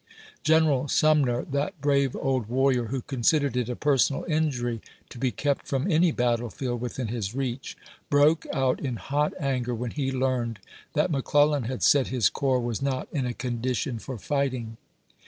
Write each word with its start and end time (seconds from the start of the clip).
General 0.41 0.87
Sum 0.87 1.23
ner, 1.25 1.43
that 1.45 1.79
brave 1.79 2.15
old 2.15 2.47
warrior 2.47 2.85
who 2.85 3.01
considered 3.03 3.55
it 3.55 3.69
a 3.69 3.75
personal 3.75 4.23
injuiy 4.23 4.81
to 5.09 5.19
be 5.19 5.29
kept 5.29 5.67
from 5.67 5.91
any 5.91 6.11
battlefield 6.11 6.81
within 6.81 7.09
his 7.09 7.35
reach, 7.35 7.77
broke 8.09 8.47
out 8.51 8.79
in 8.79 8.95
hot 8.95 9.31
anger 9.39 9.75
when 9.75 9.91
he 9.91 10.11
learned 10.11 10.57
that 10.93 11.11
McClellan 11.11 11.65
had 11.65 11.83
said 11.83 12.07
his 12.07 12.29
corps 12.31 12.59
was 12.59 12.81
not 12.81 13.09
in 13.13 13.27
a 13.27 13.33
condition 13.35 13.99
for 13.99 14.17
fighting. 14.17 14.77